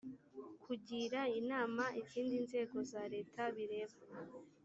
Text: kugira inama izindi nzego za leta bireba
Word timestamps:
kugira 0.65 1.19
inama 1.39 1.83
izindi 2.01 2.35
nzego 2.45 2.77
za 2.91 3.03
leta 3.13 3.41
bireba 3.55 3.97